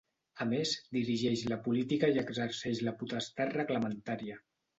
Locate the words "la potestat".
2.89-3.55